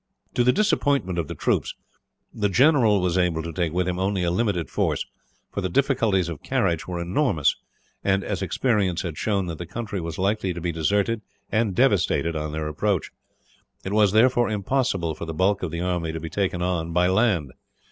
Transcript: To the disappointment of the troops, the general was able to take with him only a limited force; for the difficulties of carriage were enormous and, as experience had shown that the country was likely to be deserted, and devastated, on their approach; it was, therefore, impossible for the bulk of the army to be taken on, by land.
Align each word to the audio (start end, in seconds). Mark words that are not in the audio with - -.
To 0.33 0.43
the 0.43 0.51
disappointment 0.51 1.19
of 1.19 1.27
the 1.27 1.35
troops, 1.35 1.75
the 2.33 2.49
general 2.49 3.01
was 3.01 3.19
able 3.19 3.43
to 3.43 3.53
take 3.53 3.71
with 3.71 3.87
him 3.87 3.99
only 3.99 4.23
a 4.23 4.31
limited 4.31 4.67
force; 4.67 5.05
for 5.51 5.61
the 5.61 5.69
difficulties 5.69 6.27
of 6.27 6.41
carriage 6.41 6.87
were 6.87 6.99
enormous 6.99 7.55
and, 8.03 8.23
as 8.23 8.41
experience 8.41 9.03
had 9.03 9.15
shown 9.15 9.45
that 9.45 9.59
the 9.59 9.67
country 9.67 10.01
was 10.01 10.17
likely 10.17 10.55
to 10.55 10.59
be 10.59 10.71
deserted, 10.71 11.21
and 11.51 11.75
devastated, 11.75 12.35
on 12.35 12.51
their 12.51 12.67
approach; 12.67 13.11
it 13.85 13.93
was, 13.93 14.11
therefore, 14.11 14.49
impossible 14.49 15.13
for 15.13 15.25
the 15.25 15.35
bulk 15.35 15.61
of 15.61 15.69
the 15.69 15.81
army 15.81 16.11
to 16.11 16.19
be 16.19 16.31
taken 16.31 16.63
on, 16.63 16.93
by 16.93 17.05
land. 17.07 17.51